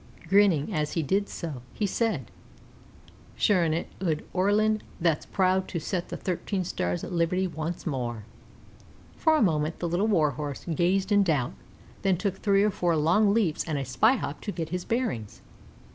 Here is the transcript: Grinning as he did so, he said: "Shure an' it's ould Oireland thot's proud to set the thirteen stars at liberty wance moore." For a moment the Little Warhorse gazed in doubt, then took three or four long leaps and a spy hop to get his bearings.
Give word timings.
Grinning 0.27 0.73
as 0.73 0.93
he 0.93 1.03
did 1.03 1.29
so, 1.29 1.61
he 1.73 1.85
said: 1.85 2.31
"Shure 3.35 3.63
an' 3.63 3.75
it's 3.75 3.93
ould 4.01 4.23
Oireland 4.33 4.81
thot's 4.99 5.27
proud 5.27 5.67
to 5.67 5.79
set 5.79 6.09
the 6.09 6.17
thirteen 6.17 6.63
stars 6.63 7.03
at 7.03 7.11
liberty 7.13 7.45
wance 7.45 7.85
moore." 7.85 8.25
For 9.15 9.35
a 9.37 9.43
moment 9.43 9.77
the 9.77 9.87
Little 9.87 10.07
Warhorse 10.07 10.65
gazed 10.65 11.11
in 11.11 11.21
doubt, 11.21 11.53
then 12.01 12.17
took 12.17 12.37
three 12.37 12.63
or 12.63 12.71
four 12.71 12.95
long 12.97 13.31
leaps 13.31 13.63
and 13.63 13.77
a 13.77 13.85
spy 13.85 14.13
hop 14.13 14.41
to 14.41 14.51
get 14.51 14.69
his 14.69 14.85
bearings. 14.85 15.43